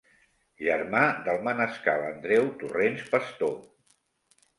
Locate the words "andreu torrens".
2.05-3.05